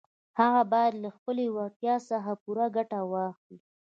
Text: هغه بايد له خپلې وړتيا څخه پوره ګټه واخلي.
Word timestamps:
هغه 0.39 0.61
بايد 0.71 0.93
له 1.03 1.09
خپلې 1.17 1.45
وړتيا 1.55 1.95
څخه 2.09 2.31
پوره 2.43 2.67
ګټه 2.77 2.99
واخلي. 3.11 3.57